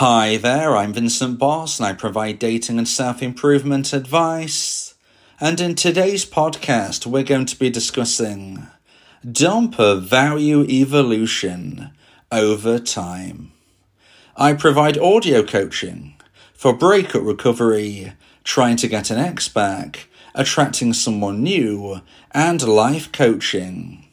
[0.00, 4.94] Hi there, I'm Vincent Boss and I provide dating and self improvement advice.
[5.40, 8.68] And in today's podcast, we're going to be discussing
[9.26, 11.90] dumper value evolution
[12.30, 13.50] over time.
[14.36, 16.14] I provide audio coaching
[16.54, 18.12] for breakup recovery,
[18.44, 24.06] trying to get an ex back, attracting someone new, and life coaching.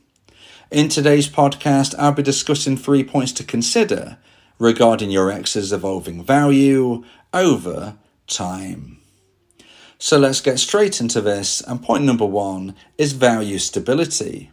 [0.72, 4.18] In today's podcast, I'll be discussing three points to consider
[4.58, 7.04] regarding your ex's evolving value
[7.34, 8.98] over time.
[9.98, 11.60] So let's get straight into this.
[11.60, 14.50] And point number one is value stability.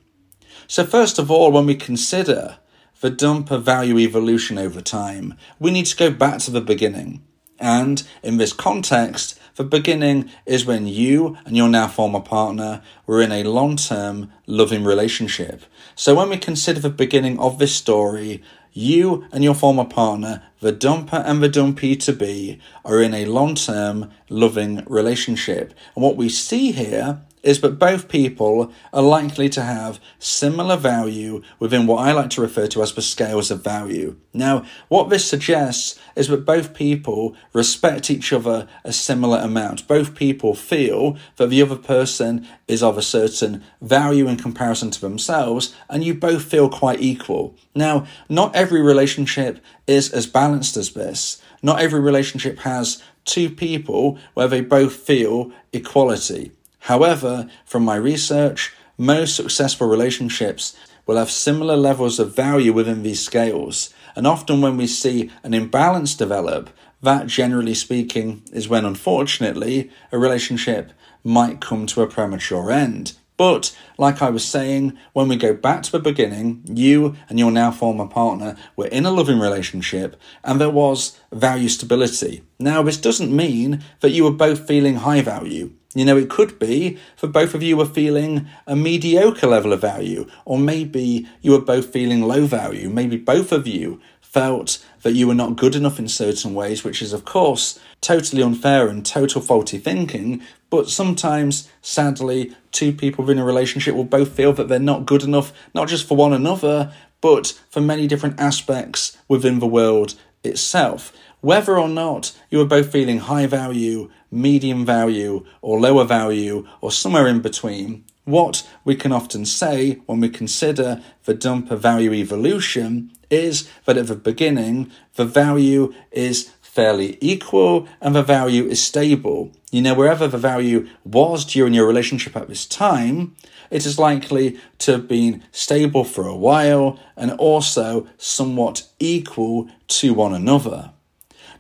[0.67, 2.59] So, first of all, when we consider
[3.01, 7.23] the dumper value evolution over time, we need to go back to the beginning.
[7.61, 13.21] And in this context, the beginning is when you and your now former partner were
[13.21, 15.65] in a long term loving relationship.
[15.97, 18.41] So when we consider the beginning of this story,
[18.73, 23.25] you and your former partner, the dumper and the dumpee to be, are in a
[23.25, 25.75] long term loving relationship.
[25.97, 31.43] And what we see here is that both people are likely to have similar value
[31.59, 34.17] within what I like to refer to as the scales of value.
[34.33, 39.89] Now, what this suggests is that both people respect each other a similar amount.
[39.89, 45.01] Both people feel that the other person is of a certain value in comparison to
[45.01, 47.55] themselves, and you both feel quite equal.
[47.75, 51.41] Now, not every relationship is as balanced as this.
[51.63, 56.53] Not every relationship has two people where they both feel equality.
[56.81, 63.25] However, from my research, most successful relationships will have similar levels of value within these
[63.25, 63.93] scales.
[64.15, 66.71] And often, when we see an imbalance develop,
[67.03, 73.15] that generally speaking is when unfortunately a relationship might come to a premature end.
[73.37, 77.53] But, like I was saying, when we go back to the beginning, you and your
[77.53, 82.43] now former partner were in a loving relationship and there was value stability.
[82.59, 85.73] Now, this doesn't mean that you were both feeling high value.
[85.95, 89.81] You know, it could be for both of you were feeling a mediocre level of
[89.81, 92.91] value, or maybe you were both feeling low value.
[92.91, 97.01] Maybe both of you felt that you were not good enough in certain ways, which
[97.01, 100.43] is, of course, totally unfair and total faulty thinking.
[100.69, 105.23] But sometimes, sadly, two people in a relationship will both feel that they're not good
[105.23, 111.13] enough, not just for one another, but for many different aspects within the world itself.
[111.41, 116.91] Whether or not you are both feeling high value, medium value, or lower value, or
[116.91, 123.11] somewhere in between, what we can often say when we consider the dumper value evolution
[123.31, 129.53] is that at the beginning, the value is fairly equal and the value is stable.
[129.71, 133.37] You know, wherever the value was during your relationship at this time,
[133.71, 140.15] it is likely to have been stable for a while and also somewhat equal to
[140.15, 140.91] one another.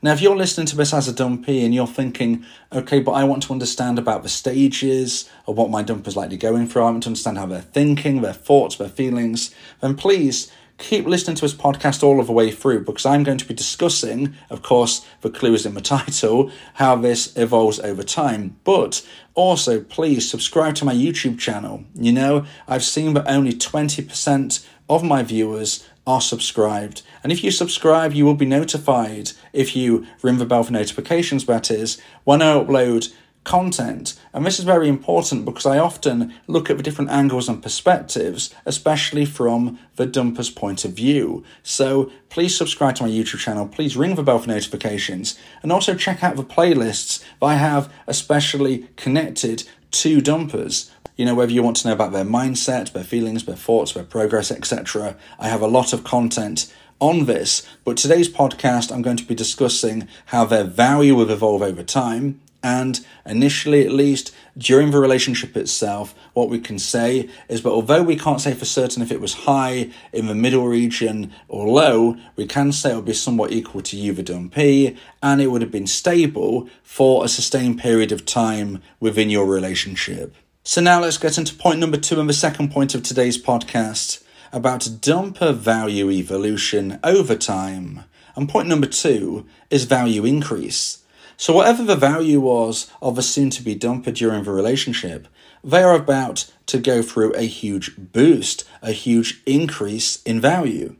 [0.00, 3.24] Now, if you're listening to this as a dumpee and you're thinking, okay, but I
[3.24, 7.02] want to understand about the stages of what my dumper's likely going through, I want
[7.04, 11.54] to understand how they're thinking, their thoughts, their feelings, then please keep listening to this
[11.54, 15.30] podcast all of the way through because I'm going to be discussing, of course, the
[15.30, 18.56] clues in the title, how this evolves over time.
[18.64, 21.84] But also, please subscribe to my YouTube channel.
[21.94, 27.02] You know, I've seen that only 20% of my viewers are subscribed.
[27.22, 31.44] And if you subscribe, you will be notified if you ring the bell for notifications,
[31.44, 33.12] that is, when I upload
[33.44, 34.18] content.
[34.32, 38.54] And this is very important because I often look at the different angles and perspectives,
[38.64, 41.44] especially from the dumper's point of view.
[41.62, 45.94] So please subscribe to my YouTube channel, please ring the bell for notifications, and also
[45.94, 51.62] check out the playlists that I have especially connected to dumpers you know, whether you
[51.62, 55.16] want to know about their mindset, their feelings, their thoughts, their progress, etc.
[55.38, 59.34] I have a lot of content on this, but today's podcast I'm going to be
[59.34, 62.40] discussing how their value will evolve over time.
[62.60, 68.02] And initially, at least during the relationship itself, what we can say is that although
[68.02, 72.16] we can't say for certain if it was high in the middle region or low,
[72.34, 74.12] we can say it would be somewhat equal to U
[74.50, 79.46] P, and it would have been stable for a sustained period of time within your
[79.46, 80.34] relationship.
[80.68, 84.22] So now let's get into point number two and the second point of today's podcast
[84.52, 88.04] about dumper value evolution over time.
[88.36, 91.02] And point number two is value increase.
[91.38, 95.26] So, whatever the value was of a soon to be dumper during the relationship,
[95.64, 100.96] they are about to go through a huge boost, a huge increase in value.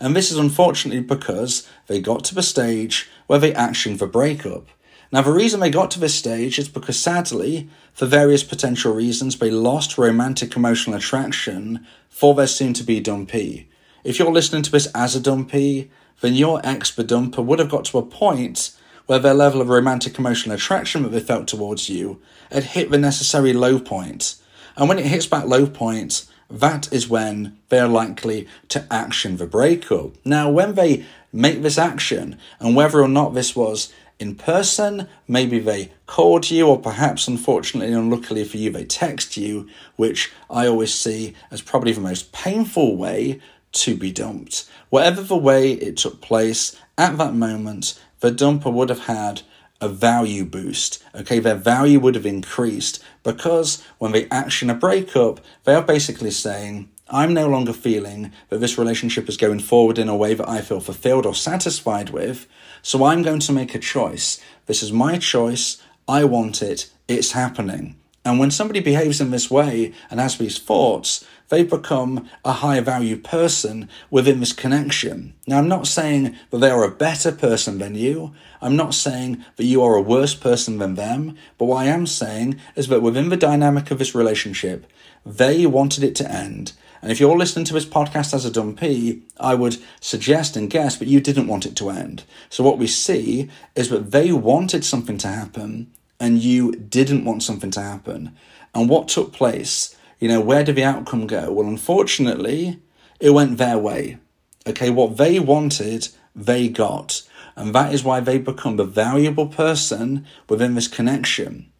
[0.00, 4.66] And this is unfortunately because they got to the stage where they actioned the breakup.
[5.12, 9.38] Now, the reason they got to this stage is because sadly, for various potential reasons,
[9.38, 13.68] they lost romantic emotional attraction for their soon to be dumpee.
[14.04, 15.90] If you're listening to this as a dumpee,
[16.22, 18.74] then your ex, the dumper, would have got to a point
[19.04, 22.18] where their level of romantic emotional attraction that they felt towards you
[22.50, 24.36] had hit the necessary low point.
[24.76, 29.36] And when it hits that low point, that is when they are likely to action
[29.36, 30.14] the breakup.
[30.24, 35.58] Now, when they make this action, and whether or not this was in person, maybe
[35.58, 40.66] they called you, or perhaps, unfortunately, and unluckily for you, they text you, which I
[40.66, 43.40] always see as probably the most painful way
[43.72, 44.70] to be dumped.
[44.90, 49.42] Whatever the way it took place at that moment, the dumper would have had
[49.80, 51.02] a value boost.
[51.14, 56.30] Okay, their value would have increased because when they action a breakup, they are basically
[56.30, 60.48] saying, I'm no longer feeling that this relationship is going forward in a way that
[60.48, 62.46] I feel fulfilled or satisfied with,
[62.82, 64.40] so I'm going to make a choice.
[64.66, 65.80] This is my choice.
[66.08, 66.90] I want it.
[67.08, 67.96] It's happening.
[68.24, 72.80] And when somebody behaves in this way and has these thoughts, they become a high
[72.80, 75.34] value person within this connection.
[75.46, 78.32] Now, I'm not saying that they are a better person than you.
[78.60, 81.36] I'm not saying that you are a worse person than them.
[81.58, 84.86] But what I am saying is that within the dynamic of this relationship,
[85.26, 86.72] they wanted it to end.
[87.02, 90.96] And if you're listening to this podcast as a dumpee, I would suggest and guess
[90.96, 92.22] but you didn't want it to end.
[92.48, 97.42] So what we see is that they wanted something to happen and you didn't want
[97.42, 98.36] something to happen.
[98.72, 99.96] And what took place?
[100.20, 101.50] You know, where did the outcome go?
[101.50, 102.78] Well, unfortunately,
[103.18, 104.18] it went their way.
[104.64, 107.22] Okay, what they wanted, they got.
[107.56, 111.71] And that is why they become a valuable person within this connection.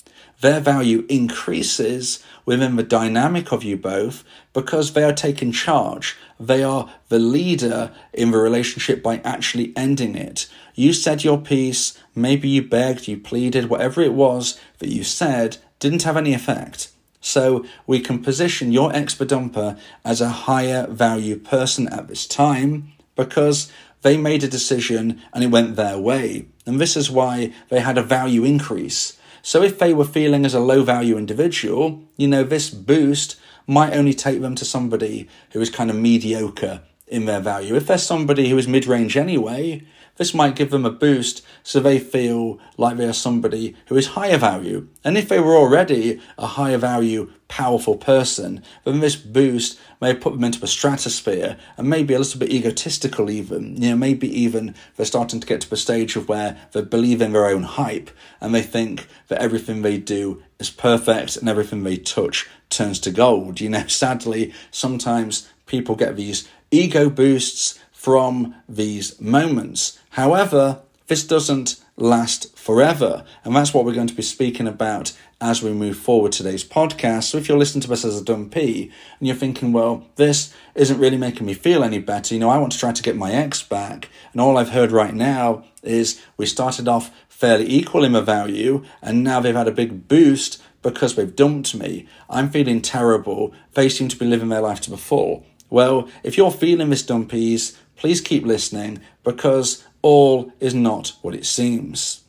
[0.42, 6.16] Their value increases within the dynamic of you both because they are taking charge.
[6.40, 10.48] They are the leader in the relationship by actually ending it.
[10.74, 15.58] You said your piece, maybe you begged, you pleaded, whatever it was that you said
[15.78, 16.90] didn't have any effect.
[17.20, 23.70] So we can position your dumper as a higher value person at this time because
[24.00, 26.46] they made a decision and it went their way.
[26.66, 29.16] And this is why they had a value increase.
[29.42, 33.36] So if they were feeling as a low value individual, you know, this boost
[33.66, 37.74] might only take them to somebody who is kind of mediocre in their value.
[37.74, 39.84] If they're somebody who is mid range anyway,
[40.16, 44.08] this might give them a boost so they feel like they are somebody who is
[44.08, 44.88] higher value.
[45.04, 50.32] And if they were already a higher value, powerful person, then this boost may put
[50.32, 53.76] them into a stratosphere and maybe a little bit egotistical, even.
[53.76, 57.20] You know, maybe even they're starting to get to the stage of where they believe
[57.20, 58.10] in their own hype
[58.40, 63.10] and they think that everything they do is perfect and everything they touch turns to
[63.10, 63.60] gold.
[63.60, 69.99] You know, sadly, sometimes people get these ego boosts from these moments.
[70.10, 75.60] However, this doesn't last forever, and that's what we're going to be speaking about as
[75.60, 77.24] we move forward today's podcast.
[77.24, 81.00] So if you're listening to us as a dumpee and you're thinking, well, this isn't
[81.00, 83.32] really making me feel any better, you know, I want to try to get my
[83.32, 88.25] ex back, and all I've heard right now is we started off fairly equal in
[88.25, 92.06] value, and now they've had a big boost because they've dumped me.
[92.30, 93.52] I'm feeling terrible.
[93.75, 95.44] They seem to be living their life to the full.
[95.70, 101.46] Well, if you're feeling this dumpees, please keep listening because all is not what it
[101.46, 102.22] seems.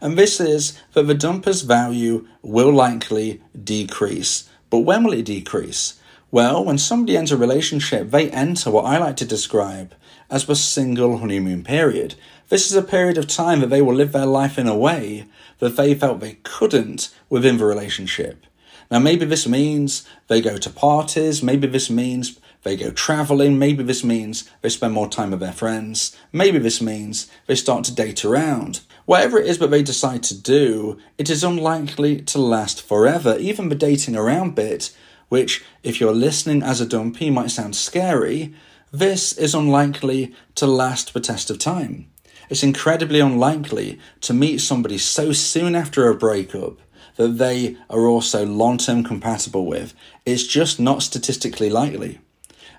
[0.00, 4.50] And this is that the dumper's value will likely decrease.
[4.68, 6.00] But when will it decrease?
[6.32, 9.94] Well, when somebody ends a relationship, they enter what I like to describe
[10.28, 12.16] as the single honeymoon period.
[12.54, 15.26] This is a period of time that they will live their life in a way
[15.58, 18.46] that they felt they couldn't within the relationship.
[18.92, 23.82] Now, maybe this means they go to parties, maybe this means they go travelling, maybe
[23.82, 27.92] this means they spend more time with their friends, maybe this means they start to
[27.92, 28.82] date around.
[29.04, 33.36] Whatever it is that they decide to do, it is unlikely to last forever.
[33.36, 34.94] Even the dating around bit,
[35.28, 38.54] which, if you're listening as a dumpee, might sound scary,
[38.92, 42.10] this is unlikely to last the test of time.
[42.50, 46.78] It's incredibly unlikely to meet somebody so soon after a breakup
[47.16, 49.94] that they are also long term compatible with.
[50.26, 52.20] It's just not statistically likely.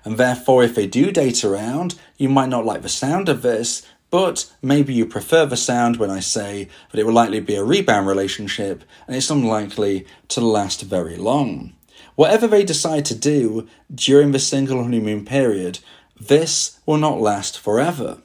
[0.04, 3.84] And therefore, if they do date around, you might not like the sound of this,
[4.10, 7.64] but maybe you prefer the sound when I say that it will likely be a
[7.64, 11.72] rebound relationship and it's unlikely to last very long.
[12.14, 15.80] Whatever they decide to do during the single honeymoon period,
[16.18, 18.22] this will not last forever.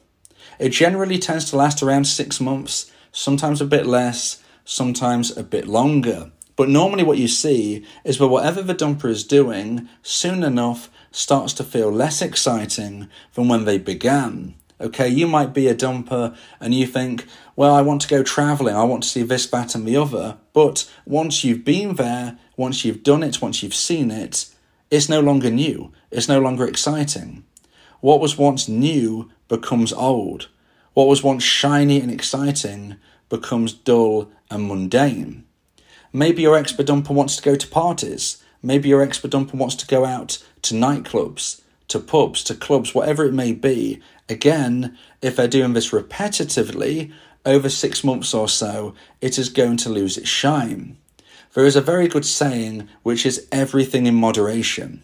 [0.62, 5.66] It generally tends to last around six months, sometimes a bit less, sometimes a bit
[5.66, 6.30] longer.
[6.54, 11.52] But normally, what you see is that whatever the dumper is doing, soon enough starts
[11.54, 14.54] to feel less exciting than when they began.
[14.80, 17.26] Okay, you might be a dumper and you think,
[17.56, 20.36] well, I want to go traveling, I want to see this, that, and the other.
[20.52, 24.48] But once you've been there, once you've done it, once you've seen it,
[24.92, 27.42] it's no longer new, it's no longer exciting.
[28.00, 30.48] What was once new becomes old.
[30.94, 32.96] What was once shiny and exciting
[33.28, 35.44] becomes dull and mundane.
[36.10, 38.42] Maybe your expedumper wants to go to parties.
[38.62, 43.34] Maybe your expedumper wants to go out to nightclubs, to pubs, to clubs, whatever it
[43.34, 44.00] may be.
[44.26, 47.12] Again, if they're doing this repetitively
[47.44, 50.96] over six months or so, it is going to lose its shine.
[51.52, 55.02] There is a very good saying which is everything in moderation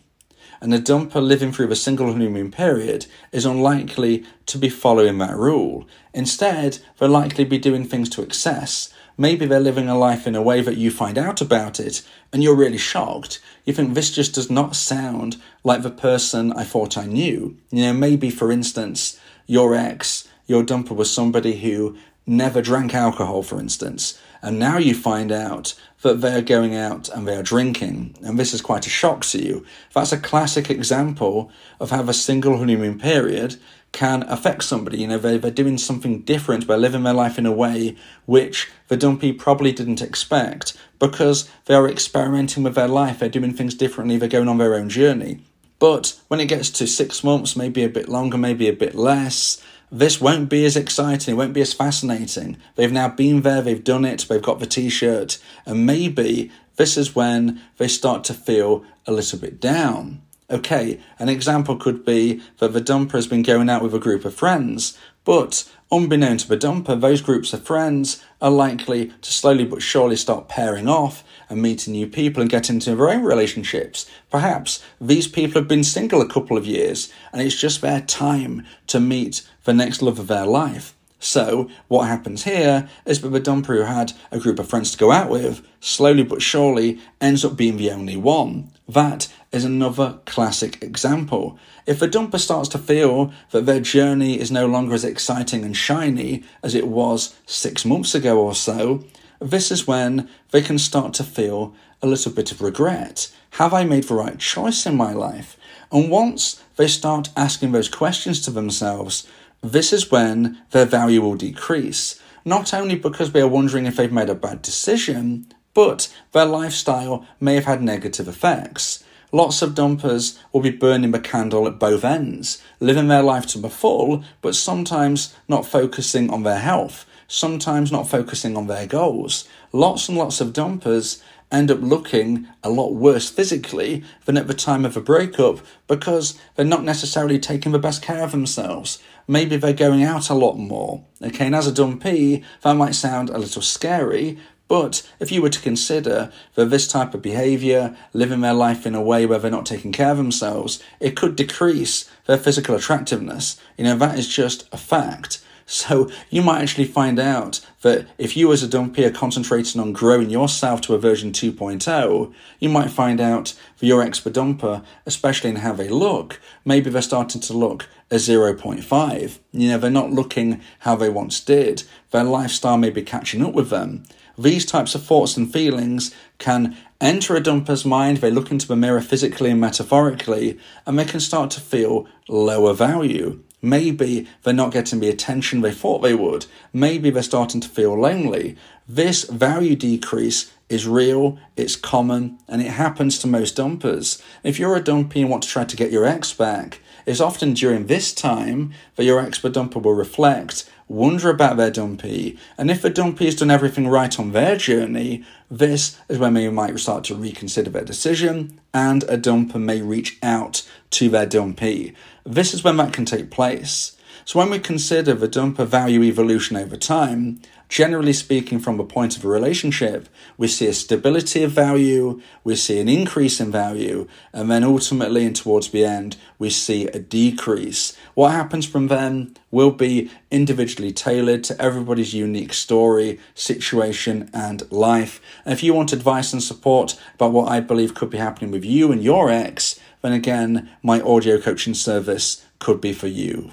[0.61, 5.37] and a dumper living through the single honeymoon period is unlikely to be following that
[5.37, 5.87] rule.
[6.13, 8.93] Instead, they'll likely be doing things to excess.
[9.17, 12.43] Maybe they're living a life in a way that you find out about it and
[12.43, 13.41] you're really shocked.
[13.65, 17.57] You think this just does not sound like the person I thought I knew.
[17.71, 21.97] You know, maybe for instance, your ex, your dumper was somebody who
[22.27, 27.27] never drank alcohol, for instance, and now you find out that they're going out and
[27.27, 29.67] they're drinking, and this is quite a shock to you.
[29.95, 31.51] That's a classic example
[31.81, 33.57] of how a single honeymoon period
[33.93, 34.99] can affect somebody.
[34.99, 38.71] You know, they're, they're doing something different, they're living their life in a way which
[38.89, 43.75] the dumpee probably didn't expect because they are experimenting with their life, they're doing things
[43.75, 45.41] differently, they're going on their own journey.
[45.79, 49.63] But when it gets to six months, maybe a bit longer, maybe a bit less,
[49.91, 52.59] this won't be as exciting, it won't be as fascinating.
[52.75, 56.97] They've now been there, they've done it, they've got the t shirt, and maybe this
[56.97, 60.23] is when they start to feel a little bit down.
[60.51, 64.25] Okay, an example could be that the dumper has been going out with a group
[64.25, 64.97] of friends,
[65.29, 70.17] but unbeknown to the dumper, those groups of friends are likely to slowly but surely
[70.17, 74.11] start pairing off and meeting new people and getting into their own relationships.
[74.31, 78.65] Perhaps these people have been single a couple of years and it's just their time
[78.87, 80.95] to meet the next love of their life.
[81.21, 85.13] So, what happens here is that the who had a group of friends to go
[85.13, 88.71] out with, slowly but surely ends up being the only one.
[88.89, 91.59] That is another classic example.
[91.87, 95.77] If a dumper starts to feel that their journey is no longer as exciting and
[95.77, 99.05] shiny as it was six months ago or so,
[99.41, 103.31] this is when they can start to feel a little bit of regret.
[103.53, 105.59] Have I made the right choice in my life?
[105.93, 109.27] And once they start asking those questions to themselves,
[109.63, 112.21] this is when their value will decrease.
[112.45, 115.47] Not only because they are wondering if they've made a bad decision,
[115.79, 119.05] but their lifestyle may have had negative effects.
[119.31, 123.61] Lots of dumpers will be burning the candle at both ends, living their life to
[123.61, 129.49] the full, but sometimes not focusing on their health, sometimes not focusing on their goals.
[129.73, 134.55] Lots and lots of dumpers end up looking a lot worse physically than at the
[134.55, 139.01] time of a breakup because they're not necessarily taking the best care of themselves.
[139.29, 141.05] Maybe they're going out a lot more.
[141.23, 144.39] Okay, and as a dumpee, that might sound a little scary,
[144.69, 148.95] but if you were to consider that this type of behaviour, living their life in
[148.95, 153.59] a way where they're not taking care of themselves, it could decrease their physical attractiveness.
[153.77, 155.41] You know, that is just a fact.
[155.71, 159.93] So you might actually find out that if you as a dumpee are concentrating on
[159.93, 165.51] growing yourself to a version 2.0, you might find out for your expert dumper, especially
[165.51, 169.39] in how they look, maybe they're starting to look a 0.5.
[169.53, 171.83] You know, they're not looking how they once did.
[172.13, 174.05] Their lifestyle may be catching up with them.
[174.39, 178.77] These types of thoughts and feelings can enter a dumper's mind, they look into the
[178.77, 183.43] mirror physically and metaphorically, and they can start to feel lower value.
[183.61, 186.47] Maybe they're not getting the attention they thought they would.
[186.73, 188.57] Maybe they're starting to feel lonely.
[188.87, 194.23] This value decrease is real, it's common, and it happens to most dumpers.
[194.43, 197.55] If you're a dumpee and want to try to get your ex back, it's often
[197.55, 202.83] during this time that your ex dumper will reflect, wonder about their dumpee, and if
[202.83, 207.05] the dumpee has done everything right on their journey, this is when they might start
[207.05, 211.95] to reconsider their decision, and a dumper may reach out to their dumpee.
[212.25, 213.97] This is when that can take place.
[214.27, 219.17] So when we consider the dumper value evolution over time, generally speaking, from a point
[219.17, 224.07] of a relationship, we see a stability of value, we see an increase in value,
[224.33, 227.97] and then ultimately, and towards the end, we see a decrease.
[228.15, 235.21] What happens from then will be individually tailored to everybody's unique story, situation, and life.
[235.45, 238.65] And if you want advice and support about what I believe could be happening with
[238.65, 243.53] you and your ex, then again, my audio coaching service could be for you.